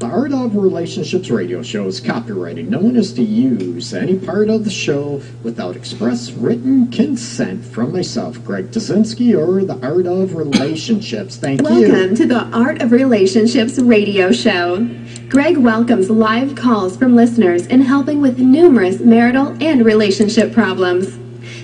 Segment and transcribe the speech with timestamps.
[0.00, 2.70] The Art of Relationships radio show is copyrighted.
[2.70, 7.92] No one is to use any part of the show without express written consent from
[7.92, 11.36] myself, Greg Dudzinski, or The Art of Relationships.
[11.36, 11.92] Thank Welcome you.
[11.92, 14.88] Welcome to the Art of Relationships radio show.
[15.28, 21.18] Greg welcomes live calls from listeners in helping with numerous marital and relationship problems.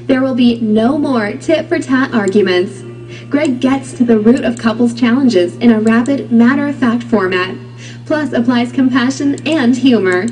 [0.09, 2.83] There will be no more tit for tat arguments.
[3.31, 7.57] Greg gets to the root of couples' challenges in a rapid, matter of fact format
[8.07, 10.27] plus applies compassion and humor.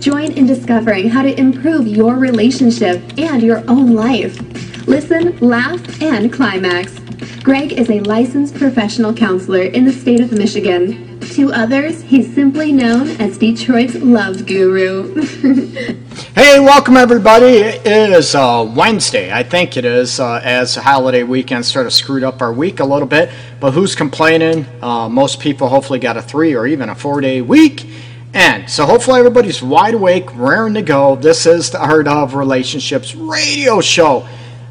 [0.00, 4.40] Join in discovering how to improve your relationship and your own life.
[4.86, 6.98] Listen, laugh, and climax.
[7.42, 11.17] Greg is a licensed professional counselor in the state of Michigan.
[11.38, 15.14] To others, he's simply known as Detroit's love guru.
[16.34, 17.58] hey, welcome everybody.
[17.58, 21.92] It is uh, Wednesday, I think it is, uh, as the holiday weekend sort of
[21.92, 23.30] screwed up our week a little bit.
[23.60, 24.66] But who's complaining?
[24.82, 27.88] Uh, most people hopefully got a three or even a four day week.
[28.34, 31.14] And so hopefully everybody's wide awake, raring to go.
[31.14, 34.26] This is the Art of Relationships radio show.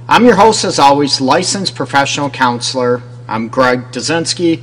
[0.09, 3.03] I'm your host, as always, licensed professional counselor.
[3.29, 4.61] I'm Greg Dudzinski,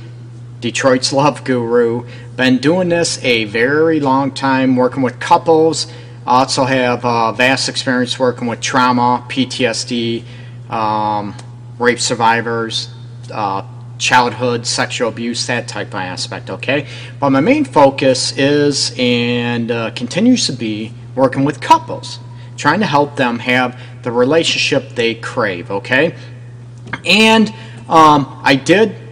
[0.65, 2.07] Detroit's love guru.
[2.35, 5.85] Been doing this a very long time, working with couples.
[6.25, 10.23] Also have uh, vast experience working with trauma, PTSD,
[10.71, 11.35] um,
[11.77, 12.89] rape survivors,
[13.31, 13.61] uh,
[13.99, 16.49] childhood sexual abuse, that type of aspect.
[16.49, 16.87] Okay,
[17.19, 22.17] but my main focus is and uh, continues to be working with couples,
[22.57, 25.69] trying to help them have the relationship they crave.
[25.69, 26.15] Okay,
[27.05, 27.49] and
[27.87, 29.04] um, I did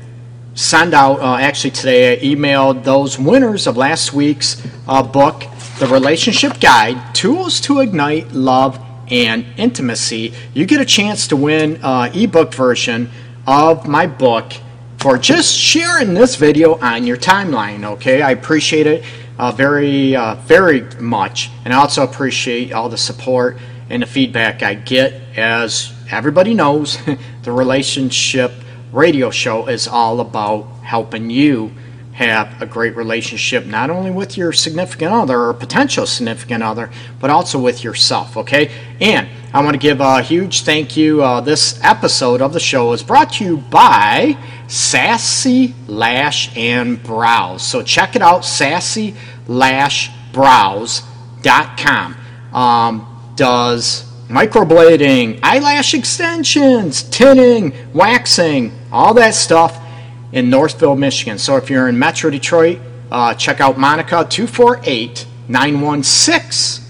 [0.55, 2.13] send out uh, actually today.
[2.13, 5.43] I emailed those winners of last week's uh, book,
[5.79, 8.79] The Relationship Guide: Tools to Ignite Love
[9.09, 10.33] and Intimacy.
[10.53, 13.09] You get a chance to win uh, ebook version
[13.47, 14.53] of my book
[14.97, 17.83] for just sharing this video on your timeline.
[17.83, 19.03] Okay, I appreciate it
[19.37, 23.57] uh, very, uh, very much, and I also appreciate all the support
[23.89, 25.13] and the feedback I get.
[25.35, 26.97] As everybody knows,
[27.43, 28.53] the relationship
[28.93, 31.71] radio show is all about helping you
[32.13, 37.31] have a great relationship not only with your significant other or potential significant other, but
[37.31, 38.37] also with yourself.
[38.37, 38.71] Okay,
[39.01, 41.23] and I want to give a huge thank you.
[41.23, 44.37] Uh, this episode of the show is brought to you by
[44.67, 47.63] Sassy Lash and Brows.
[47.63, 49.15] So check it out, sassy
[49.47, 52.15] sassylashbrows.com.
[52.53, 59.83] Um, does microblading, eyelash extensions, tinting, waxing, all that stuff
[60.31, 61.37] in Northville, Michigan.
[61.37, 62.79] So if you're in Metro Detroit,
[63.11, 66.85] uh, check out Monica 248 916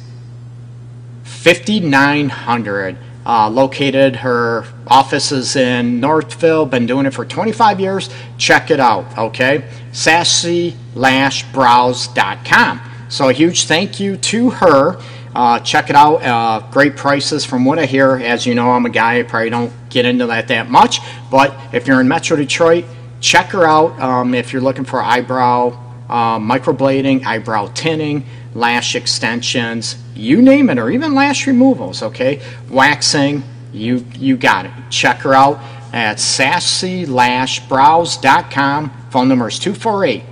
[1.23, 2.97] 5900.
[3.25, 8.09] Uh, located, her office is in Northville, been doing it for 25 years.
[8.37, 9.63] Check it out, okay?
[9.93, 12.81] SassyLashBrows.com.
[13.07, 14.99] So a huge thank you to her.
[15.35, 16.23] Uh, check it out.
[16.23, 18.17] Uh, great prices from what I hear.
[18.17, 20.99] As you know, I'm a guy, I probably don't get into that that much.
[21.31, 22.85] But if you're in Metro Detroit,
[23.19, 23.99] check her out.
[23.99, 25.79] Um, if you're looking for eyebrow
[26.09, 32.41] uh, microblading, eyebrow tinting, lash extensions, you name it, or even lash removals, okay?
[32.69, 34.71] Waxing, you, you got it.
[34.89, 35.59] Check her out
[35.91, 38.91] at sassylashbrows.com.
[39.09, 40.23] Phone number is 248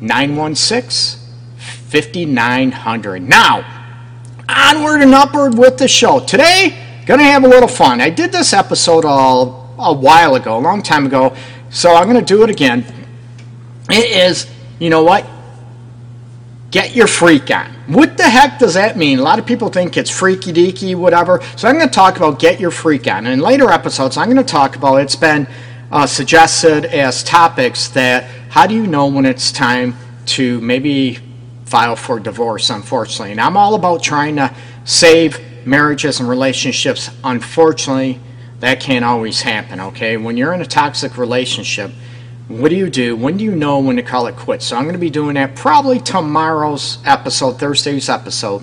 [0.00, 1.20] 916
[1.56, 3.22] 5900.
[3.22, 3.77] Now,
[4.48, 6.20] onward and upward with the show.
[6.20, 8.00] Today, gonna have a little fun.
[8.00, 11.34] I did this episode a, a while ago, a long time ago,
[11.70, 12.84] so I'm gonna do it again.
[13.90, 15.26] It is, you know what?
[16.70, 17.72] Get your freak on.
[17.86, 19.18] What the heck does that mean?
[19.18, 21.40] A lot of people think it's freaky deaky, whatever.
[21.56, 23.24] So I'm to talk about get your freak on.
[23.24, 25.48] And in later episodes, I'm to talk about it's been
[25.90, 31.18] uh, suggested as topics that how do you know when it's time to maybe
[31.68, 33.32] file for divorce, unfortunately.
[33.32, 37.10] And I'm all about trying to save marriages and relationships.
[37.22, 38.20] Unfortunately,
[38.60, 40.16] that can't always happen, okay?
[40.16, 41.90] When you're in a toxic relationship,
[42.48, 43.14] what do you do?
[43.14, 44.64] When do you know when to call it quits?
[44.64, 48.62] So I'm going to be doing that probably tomorrow's episode, Thursday's episode.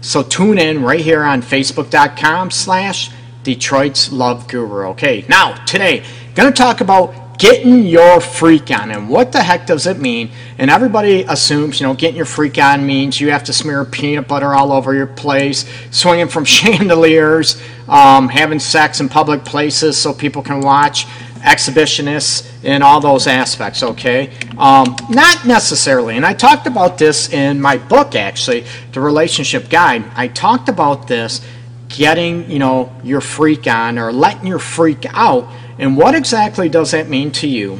[0.00, 3.10] So tune in right here on Facebook.com slash
[3.42, 4.90] Detroit's Love Guru.
[4.90, 6.04] Okay, now today,
[6.36, 10.30] going to talk about getting your freak on and what the heck does it mean
[10.58, 14.28] and everybody assumes you know getting your freak on means you have to smear peanut
[14.28, 20.12] butter all over your place swinging from chandeliers um, having sex in public places so
[20.12, 21.06] people can watch
[21.44, 24.32] exhibitionists in all those aspects, okay?
[24.56, 26.16] Um, not necessarily.
[26.16, 30.04] And I talked about this in my book, actually, The Relationship Guide.
[30.16, 31.42] I talked about this
[31.88, 35.46] getting, you know, your freak on or letting your freak out.
[35.78, 37.78] And what exactly does that mean to you?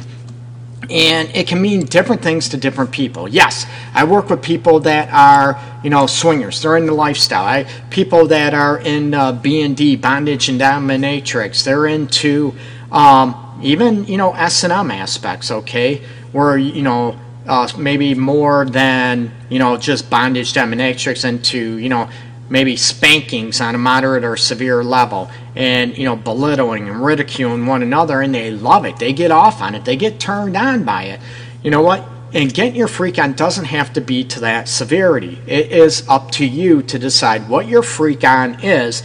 [0.89, 3.27] and it can mean different things to different people.
[3.27, 6.61] Yes, I work with people that are, you know, swingers.
[6.61, 7.45] They're in the lifestyle.
[7.45, 11.63] I people that are in uh, B and D, bondage and dominatrix.
[11.63, 12.53] They're into
[12.91, 15.51] um, even, you know, S and M aspects.
[15.51, 21.89] Okay, where you know uh, maybe more than you know just bondage dominatrix into you
[21.89, 22.09] know
[22.49, 27.81] maybe spankings on a moderate or severe level and you know belittling and ridiculing one
[27.81, 28.97] another and they love it.
[28.97, 29.85] They get off on it.
[29.85, 31.19] They get turned on by it.
[31.63, 32.07] You know what?
[32.33, 35.39] And getting your freak on doesn't have to be to that severity.
[35.47, 39.03] It is up to you to decide what your freak on is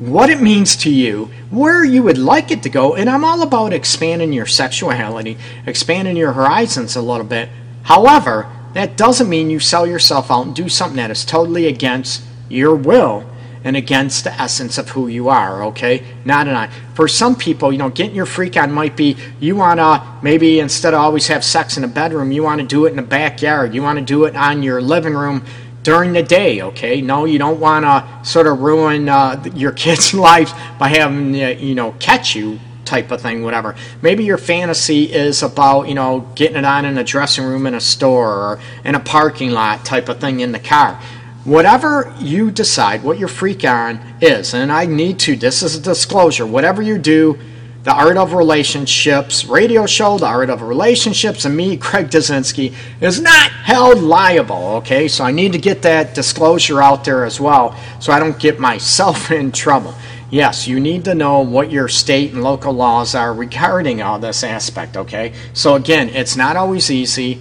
[0.00, 3.42] what it means to you where you would like it to go and i'm all
[3.42, 7.50] about expanding your sexuality expanding your horizons a little bit.
[7.82, 12.22] However that doesn't mean you sell yourself out and do something that is totally against
[12.50, 13.24] your will
[13.62, 16.02] and against the essence of who you are, okay?
[16.24, 16.70] Not an I.
[16.94, 20.60] For some people, you know, getting your freak on might be you want to maybe
[20.60, 23.02] instead of always have sex in a bedroom, you want to do it in the
[23.02, 23.74] backyard.
[23.74, 25.44] You want to do it on your living room
[25.82, 27.00] during the day, okay?
[27.00, 31.48] No, you don't want to sort of ruin uh, your kid's lives by having, uh,
[31.48, 33.76] you know, catch you type of thing, whatever.
[34.02, 37.74] Maybe your fantasy is about, you know, getting it on in a dressing room in
[37.74, 41.00] a store or in a parking lot type of thing in the car
[41.44, 45.80] whatever you decide, what your freak on is, and I need to, this is a
[45.80, 47.38] disclosure, whatever you do,
[47.82, 53.20] the Art of Relationships radio show, The Art of Relationships, and me, Craig Dudzinski, is
[53.22, 55.08] not held liable, okay?
[55.08, 58.58] So I need to get that disclosure out there as well so I don't get
[58.58, 59.94] myself in trouble.
[60.30, 64.44] Yes, you need to know what your state and local laws are regarding all this
[64.44, 65.32] aspect, okay?
[65.54, 67.40] So again, it's not always easy.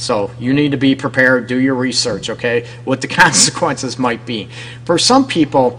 [0.00, 2.66] So you need to be prepared, do your research, okay?
[2.84, 4.48] What the consequences might be.
[4.84, 5.78] For some people,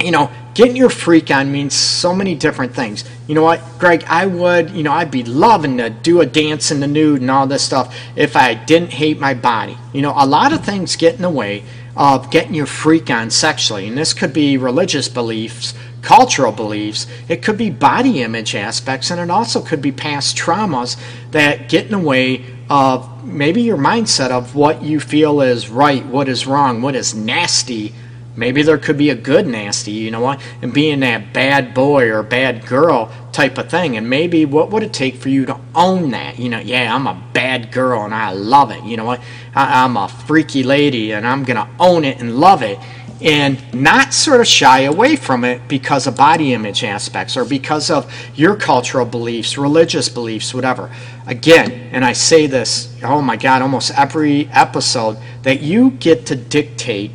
[0.00, 3.04] you know, getting your freak on means so many different things.
[3.26, 6.70] You know what, Greg, I would, you know, I'd be loving to do a dance
[6.70, 9.76] in the nude and all this stuff if I didn't hate my body.
[9.92, 11.64] You know, a lot of things get in the way
[11.96, 17.42] of getting your freak on sexually, and this could be religious beliefs, cultural beliefs, it
[17.42, 20.96] could be body image aspects, and it also could be past traumas
[21.32, 26.06] that get in the way of maybe your mindset of what you feel is right,
[26.06, 27.92] what is wrong, what is nasty.
[28.36, 30.40] Maybe there could be a good nasty, you know what?
[30.62, 33.96] And being that bad boy or bad girl type of thing.
[33.96, 36.38] And maybe what would it take for you to own that?
[36.38, 38.84] You know, yeah, I'm a bad girl and I love it.
[38.84, 39.20] You know what?
[39.52, 42.78] I, I'm a freaky lady and I'm going to own it and love it
[43.22, 47.90] and not sort of shy away from it because of body image aspects or because
[47.90, 50.90] of your cultural beliefs, religious beliefs, whatever.
[51.26, 56.36] Again, and I say this, oh my God, almost every episode, that you get to
[56.36, 57.10] dictate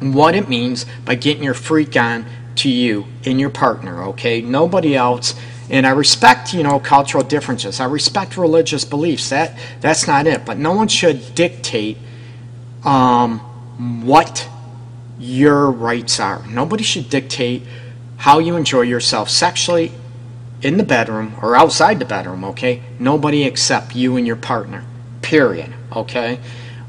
[0.00, 4.40] what it means by getting your freak on to you and your partner, okay?
[4.42, 5.34] Nobody else.
[5.70, 7.80] And I respect, you know, cultural differences.
[7.80, 9.30] I respect religious beliefs.
[9.30, 10.44] That that's not it.
[10.44, 11.96] But no one should dictate
[12.84, 13.38] um,
[14.04, 14.46] what
[15.18, 16.44] your rights are.
[16.46, 17.62] Nobody should dictate
[18.16, 19.92] how you enjoy yourself sexually
[20.62, 22.82] in the bedroom or outside the bedroom, okay?
[22.98, 24.84] Nobody except you and your partner,
[25.20, 26.40] period, okay?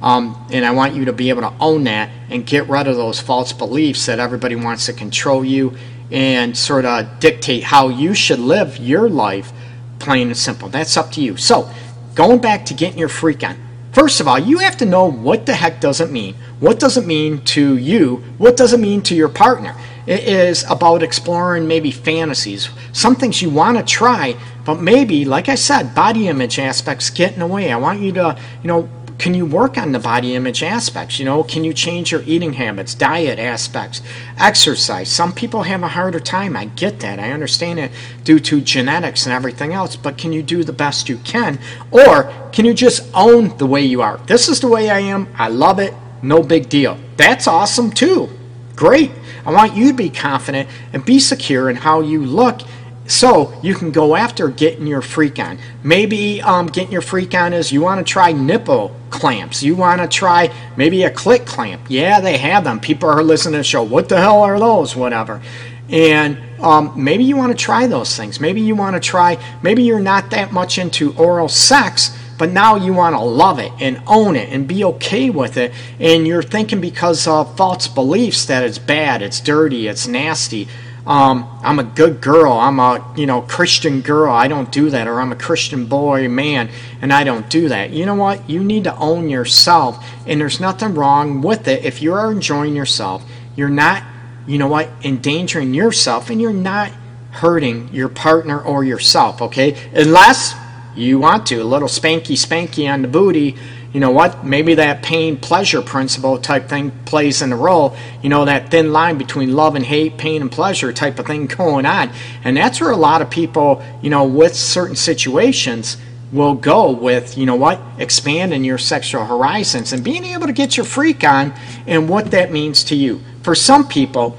[0.01, 2.95] Um, and I want you to be able to own that and get rid of
[2.95, 5.75] those false beliefs that everybody wants to control you
[6.12, 9.51] and sort of dictate how you should live your life,
[10.00, 10.69] plain and simple.
[10.69, 11.38] That's up to you.
[11.38, 11.69] So,
[12.13, 13.57] going back to getting your freak on,
[13.95, 16.35] First of all, you have to know what the heck does it mean.
[16.59, 18.18] What does it mean to you?
[18.37, 19.73] What does it mean to your partner?
[20.06, 24.35] It is about exploring maybe fantasies, some things you want to try,
[24.66, 27.71] but maybe, like I said, body image aspects get in the way.
[27.71, 31.19] I want you to, you know, can you work on the body image aspects?
[31.19, 34.02] You know, can you change your eating habits, diet aspects,
[34.38, 35.10] exercise?
[35.10, 36.56] Some people have a harder time.
[36.57, 37.19] I get that.
[37.19, 37.92] I understand it
[38.24, 41.60] due to genetics and everything else, but can you do the best you can?
[41.92, 44.18] Or can you just own the way you are?
[44.28, 45.28] This is the way I am.
[45.38, 45.94] I love it.
[46.22, 46.98] No big deal.
[47.18, 48.30] That's awesome too.
[48.76, 49.12] Great.
[49.45, 52.62] I want you to be confident and be secure in how you look
[53.07, 55.59] so you can go after getting your freak on.
[55.83, 59.62] Maybe um, getting your freak on is you want to try nipple clamps.
[59.62, 61.81] You want to try maybe a click clamp.
[61.88, 62.80] Yeah, they have them.
[62.80, 63.83] People are listening to the show.
[63.83, 64.95] What the hell are those?
[64.95, 65.42] Whatever.
[65.90, 68.40] And um, maybe you want to try those things.
[68.40, 72.76] Maybe you want to try, maybe you're not that much into oral sex, but now
[72.76, 75.74] you want to love it and own it and be okay with it.
[76.00, 80.68] And you're thinking because of false beliefs that it's bad, it's dirty, it's nasty
[81.07, 85.07] um, I'm a good girl, I'm a you know Christian girl, I don't do that,
[85.07, 86.69] or I'm a Christian boy, man,
[87.02, 87.92] and I don't do that.
[87.92, 88.50] You know what?
[88.50, 92.76] You need to own yourself, and there's nothing wrong with it if you are enjoying
[92.76, 93.24] yourself.
[93.56, 94.04] You're not,
[94.47, 96.92] you know what, endangering yourself, and you're not
[97.31, 99.44] hurting your partner or yourself.
[99.44, 100.56] Okay, unless
[100.95, 103.56] you want to, a little spanky spanky on the booty,
[103.95, 104.44] you know what?
[104.45, 107.95] Maybe that pain pleasure principle type thing plays in the role.
[108.21, 111.47] You know, that thin line between love and hate, pain and pleasure type of thing
[111.61, 112.11] going on.
[112.44, 115.95] And that's where a lot of people, you know, with certain situations
[116.33, 120.75] will go with, you know what, expanding your sexual horizons and being able to get
[120.75, 121.54] your freak on
[121.87, 123.21] and what that means to you.
[123.44, 124.35] For some people,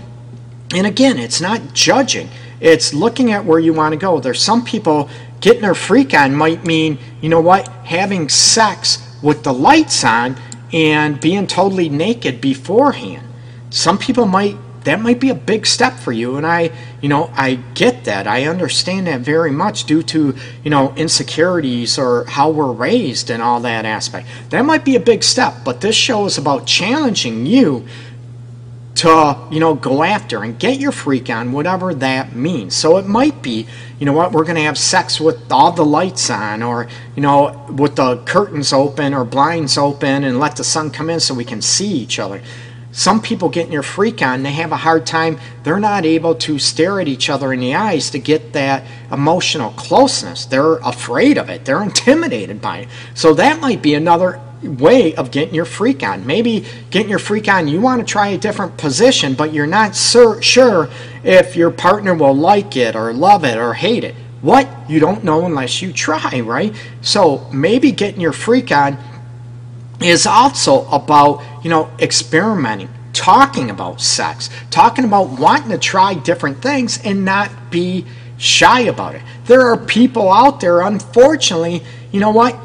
[0.74, 2.28] and again, it's not judging,
[2.60, 4.20] it's looking at where you want to go.
[4.20, 5.08] There's some people
[5.40, 10.36] getting their freak on might mean, you know what, having sex with the lights on
[10.72, 13.26] and being totally naked beforehand.
[13.70, 17.28] Some people might that might be a big step for you and I, you know,
[17.34, 18.28] I get that.
[18.28, 23.42] I understand that very much due to, you know, insecurities or how we're raised and
[23.42, 24.28] all that aspect.
[24.50, 27.84] That might be a big step, but this show is about challenging you
[28.96, 33.06] to you know go after and get your freak on whatever that means so it
[33.06, 33.66] might be
[33.98, 37.22] you know what we're going to have sex with all the lights on or you
[37.22, 41.34] know with the curtains open or blinds open and let the sun come in so
[41.34, 42.42] we can see each other.
[42.92, 46.58] Some people getting your freak on they have a hard time they're not able to
[46.58, 50.46] stare at each other in the eyes to get that emotional closeness.
[50.46, 52.88] They're afraid of it they're intimidated by it.
[53.14, 56.26] So that might be another way of getting your freak on.
[56.26, 59.94] Maybe getting your freak on, you want to try a different position, but you're not
[59.94, 60.88] sur- sure
[61.22, 64.14] if your partner will like it or love it or hate it.
[64.42, 64.68] What?
[64.88, 66.74] You don't know unless you try, right?
[67.00, 68.98] So maybe getting your freak on
[70.00, 76.62] is also about, you know, experimenting, talking about sex, talking about wanting to try different
[76.62, 78.04] things and not be
[78.38, 79.22] shy about it.
[79.46, 81.82] There are people out there, unfortunately,
[82.12, 82.56] you know what?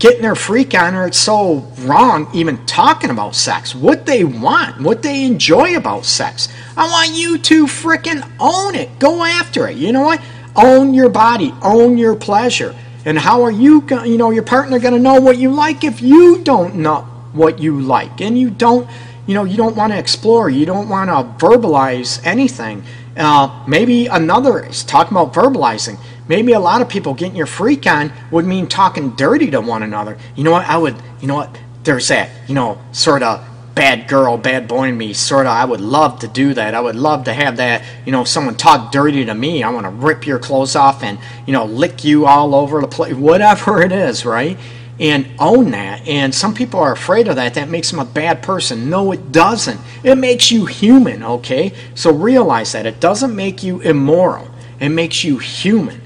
[0.00, 4.80] Getting their freak on or it's so wrong even talking about sex what they want
[4.80, 6.48] what they enjoy about sex.
[6.76, 8.98] I want you to fricking own it.
[8.98, 9.76] Go after it.
[9.76, 10.20] You know what?
[10.56, 11.54] Own your body.
[11.62, 12.74] Own your pleasure.
[13.04, 15.84] And how are you going you know your partner going to know what you like
[15.84, 17.02] if you don't know
[17.32, 18.22] what you like?
[18.22, 18.88] And you don't
[19.26, 20.48] you know you don't want to explore.
[20.48, 22.84] You don't want to verbalize anything.
[23.16, 25.98] Uh, maybe another is talking about verbalizing
[26.30, 29.82] maybe a lot of people getting your freak on would mean talking dirty to one
[29.82, 30.16] another.
[30.36, 30.64] You know what?
[30.64, 31.58] I would, you know what?
[31.82, 33.44] There's that, you know, sort of
[33.74, 35.52] bad girl, bad boy in me, sort of.
[35.52, 36.72] I would love to do that.
[36.72, 39.64] I would love to have that, you know, someone talk dirty to me.
[39.64, 42.86] I want to rip your clothes off and, you know, lick you all over the
[42.86, 44.56] place, whatever it is, right?
[45.00, 46.06] And own that.
[46.06, 47.54] And some people are afraid of that.
[47.54, 48.88] That makes them a bad person.
[48.88, 49.80] No, it doesn't.
[50.04, 51.72] It makes you human, okay?
[51.96, 52.86] So realize that.
[52.86, 55.99] It doesn't make you immoral, it makes you human.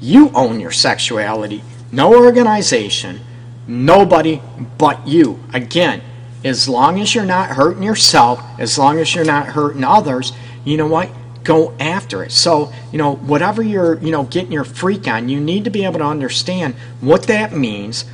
[0.00, 1.62] You own your sexuality.
[1.92, 3.20] No organization,
[3.66, 4.40] nobody
[4.78, 5.40] but you.
[5.52, 6.02] Again,
[6.44, 10.32] as long as you're not hurting yourself, as long as you're not hurting others,
[10.64, 11.10] you know what?
[11.44, 12.32] Go after it.
[12.32, 15.84] So, you know, whatever you're, you know, getting your freak on, you need to be
[15.84, 18.04] able to understand what that means,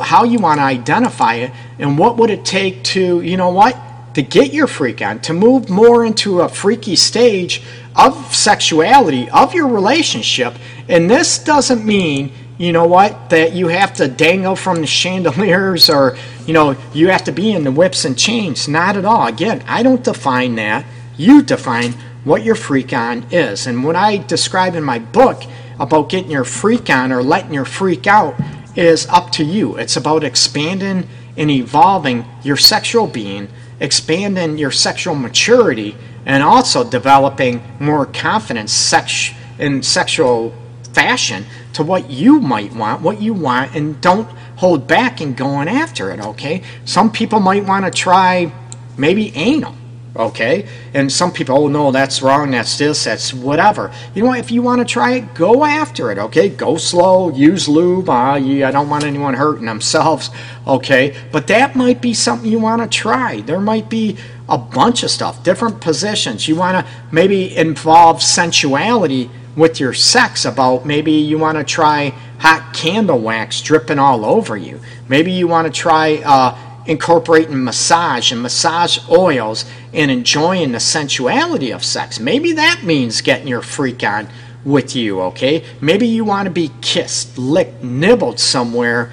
[0.00, 3.76] how you want to identify it, and what would it take to, you know what?
[4.14, 7.62] To get your freak on, to move more into a freaky stage
[7.96, 10.54] of sexuality, of your relationship.
[10.88, 15.88] And this doesn't mean, you know what, that you have to dangle from the chandeliers
[15.88, 18.68] or, you know, you have to be in the whips and chains.
[18.68, 19.26] Not at all.
[19.26, 20.84] Again, I don't define that.
[21.16, 23.66] You define what your freak on is.
[23.66, 25.42] And what I describe in my book
[25.80, 28.34] about getting your freak on or letting your freak out
[28.76, 29.76] is up to you.
[29.76, 33.48] It's about expanding and evolving your sexual being,
[33.80, 35.96] expanding your sexual maturity
[36.26, 40.54] and also developing more confidence sex in sexual
[40.92, 45.68] fashion to what you might want, what you want, and don't hold back in going
[45.68, 46.62] after it, okay?
[46.84, 48.52] Some people might want to try
[48.96, 49.74] maybe anal,
[50.14, 50.68] okay?
[50.94, 53.92] And some people, oh no, that's wrong, that's this, that's whatever.
[54.14, 56.48] You know what, if you want to try it, go after it, okay?
[56.48, 58.08] Go slow, use lube.
[58.08, 60.30] Uh, I don't want anyone hurting themselves,
[60.66, 61.16] okay?
[61.30, 63.40] But that might be something you want to try.
[63.40, 64.16] There might be
[64.48, 66.46] a bunch of stuff, different positions.
[66.46, 72.10] You want to maybe involve sensuality with your sex about maybe you want to try
[72.38, 74.80] hot candle wax dripping all over you.
[75.08, 81.70] Maybe you want to try uh, incorporating massage and massage oils and enjoying the sensuality
[81.70, 82.18] of sex.
[82.18, 84.28] Maybe that means getting your freak on
[84.64, 85.64] with you, okay?
[85.80, 89.12] Maybe you want to be kissed, licked, nibbled somewhere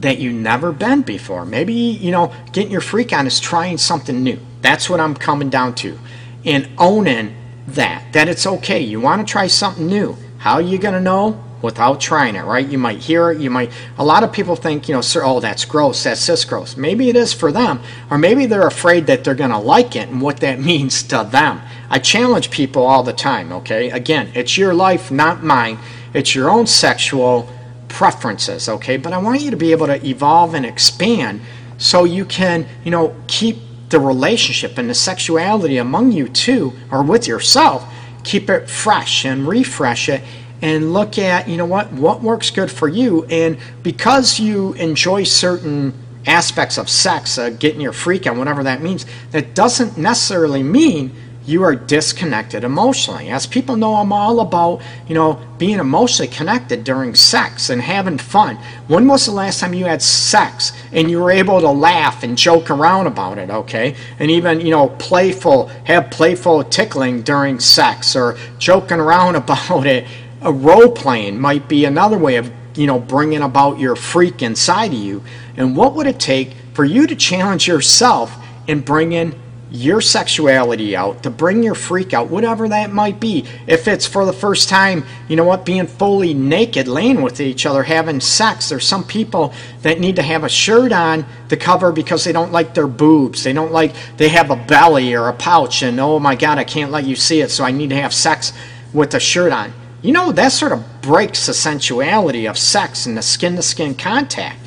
[0.00, 1.46] that you've never been before.
[1.46, 4.38] Maybe, you know, getting your freak on is trying something new.
[4.60, 5.98] That's what I'm coming down to.
[6.44, 7.34] And owning
[7.68, 8.80] that, that it's okay.
[8.80, 10.16] You want to try something new.
[10.38, 11.42] How are you going to know?
[11.64, 12.68] Without trying it, right?
[12.68, 13.40] You might hear it.
[13.40, 13.72] You might.
[13.96, 16.04] A lot of people think, you know, sir, oh, that's gross.
[16.04, 16.76] That's this gross.
[16.76, 17.80] Maybe it is for them,
[18.10, 21.24] or maybe they're afraid that they're going to like it and what that means to
[21.24, 21.62] them.
[21.88, 23.50] I challenge people all the time.
[23.50, 25.78] Okay, again, it's your life, not mine.
[26.12, 27.48] It's your own sexual
[27.88, 28.98] preferences, okay?
[28.98, 31.40] But I want you to be able to evolve and expand
[31.78, 33.56] so you can, you know, keep
[33.88, 37.90] the relationship and the sexuality among you two or with yourself,
[38.22, 40.22] keep it fresh and refresh it
[40.62, 43.24] and look at, you know what, what works good for you.
[43.26, 45.92] And because you enjoy certain
[46.26, 51.14] aspects of sex, uh, getting your freak on, whatever that means, that doesn't necessarily mean
[51.46, 53.28] you are disconnected emotionally.
[53.28, 58.16] As people know, I'm all about, you know, being emotionally connected during sex and having
[58.16, 58.56] fun.
[58.88, 62.38] When was the last time you had sex and you were able to laugh and
[62.38, 63.94] joke around about it, okay?
[64.18, 70.06] And even, you know, playful, have playful tickling during sex or joking around about it.
[70.44, 74.92] A role playing might be another way of, you know, bringing about your freak inside
[74.92, 75.22] of you.
[75.56, 78.36] And what would it take for you to challenge yourself
[78.68, 79.34] and bring in
[79.74, 83.44] your sexuality out, to bring your freak out, whatever that might be.
[83.66, 87.66] If it's for the first time, you know what, being fully naked, laying with each
[87.66, 88.68] other, having sex.
[88.68, 92.52] There's some people that need to have a shirt on to cover because they don't
[92.52, 93.42] like their boobs.
[93.42, 96.64] They don't like, they have a belly or a pouch, and oh my God, I
[96.64, 98.52] can't let you see it, so I need to have sex
[98.92, 99.72] with a shirt on.
[100.04, 103.94] You know, that sort of breaks the sensuality of sex and the skin to skin
[103.94, 104.58] contact.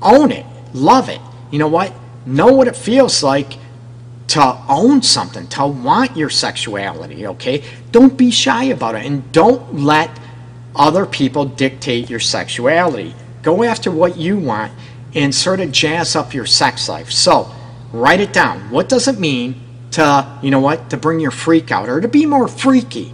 [0.00, 1.20] Own it, love it.
[1.50, 1.92] You know what?
[2.26, 3.54] Know what it feels like
[4.28, 7.64] to own something, to want your sexuality, okay?
[7.90, 10.16] Don't be shy about it and don't let
[10.76, 13.16] other people dictate your sexuality.
[13.42, 14.72] Go after what you want
[15.12, 17.10] and sort of jazz up your sex life.
[17.10, 17.52] So,
[17.92, 18.70] write it down.
[18.70, 19.60] What does it mean
[19.90, 23.12] to, you know what, to bring your freak out or to be more freaky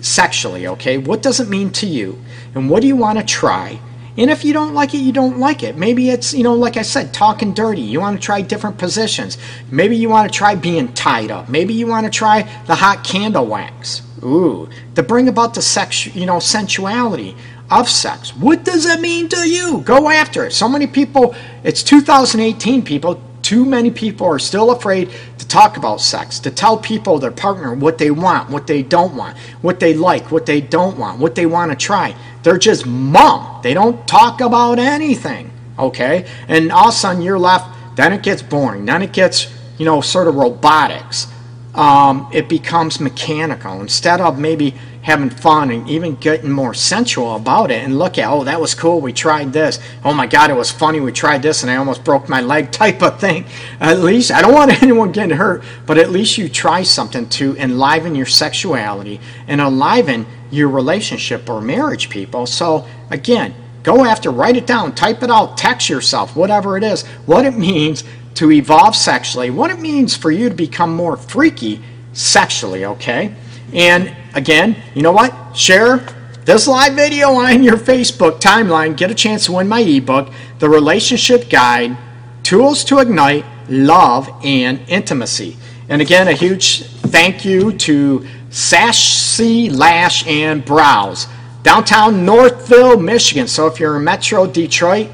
[0.00, 0.98] sexually, okay?
[0.98, 2.18] What does it mean to you?
[2.54, 3.80] And what do you want to try?
[4.16, 5.76] And if you don't like it, you don't like it.
[5.76, 7.80] Maybe it's, you know, like I said, talking dirty.
[7.80, 9.38] You want to try different positions.
[9.70, 11.48] Maybe you want to try being tied up.
[11.48, 14.02] Maybe you want to try the hot candle wax.
[14.22, 17.36] Ooh, to bring about the sex, you know, sensuality
[17.70, 18.36] of sex.
[18.36, 19.80] What does it mean to you?
[19.82, 20.52] Go after it.
[20.52, 23.22] So many people, it's 2018, people.
[23.42, 27.74] Too many people are still afraid to talk about sex, to tell people, their partner,
[27.74, 31.34] what they want, what they don't want, what they like, what they don't want, what
[31.34, 32.14] they want to try.
[32.42, 33.60] They're just mum.
[33.62, 35.50] They don't talk about anything.
[35.78, 36.26] Okay?
[36.48, 38.84] And all of a sudden you're left, then it gets boring.
[38.84, 41.26] Then it gets, you know, sort of robotics.
[41.74, 47.70] Um, it becomes mechanical instead of maybe having fun and even getting more sensual about
[47.70, 50.54] it and look at oh that was cool we tried this oh my god it
[50.54, 53.44] was funny we tried this and i almost broke my leg type of thing
[53.80, 57.56] at least i don't want anyone getting hurt but at least you try something to
[57.56, 62.46] enliven your sexuality and enliven your relationship or marriage people.
[62.46, 67.06] So again, go after, write it down, type it out, text yourself, whatever it is,
[67.26, 71.80] what it means to evolve sexually, what it means for you to become more freaky
[72.12, 73.34] sexually, okay?
[73.72, 75.56] And again, you know what?
[75.56, 75.98] Share
[76.44, 78.96] this live video on your Facebook timeline.
[78.96, 81.96] Get a chance to win my ebook, The Relationship Guide
[82.42, 85.56] Tools to Ignite Love and Intimacy.
[85.88, 91.28] And again, a huge thank you to Sassy Lash and Brows,
[91.62, 93.46] downtown Northville, Michigan.
[93.46, 95.08] So if you're in Metro Detroit,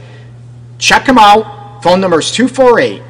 [0.79, 1.83] check them out.
[1.83, 3.03] Phone number is 248